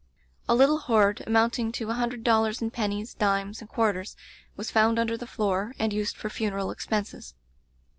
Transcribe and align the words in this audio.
"A 0.49 0.55
little 0.55 0.79
hoard, 0.79 1.21
amounting 1.27 1.71
to 1.73 1.91
a 1.91 1.93
hundred 1.93 2.23
dollars 2.23 2.59
in 2.59 2.71
pennies, 2.71 3.13
dimes, 3.13 3.61
and 3.61 3.69
quarters, 3.69 4.15
was 4.55 4.71
found 4.71 4.97
under 4.97 5.15
the 5.15 5.27
floor, 5.27 5.75
and 5.77 5.93
used 5.93 6.17
for 6.17 6.27
funeral 6.31 6.71
expenses. 6.71 7.35